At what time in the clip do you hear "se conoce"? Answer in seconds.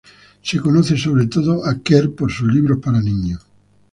0.41-0.97